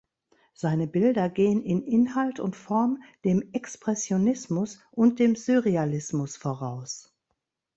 [0.55, 7.13] Seine Bilder gehen in Inhalt und Form dem Expressionismus und dem Surrealismus voraus.